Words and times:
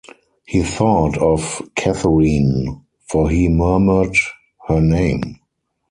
He 0.47 0.63
thought 0.63 1.15
of 1.19 1.61
Catherine; 1.75 2.81
for 3.07 3.29
he 3.29 3.49
murmured 3.49 4.15
her 4.67 4.81
name. 4.81 5.35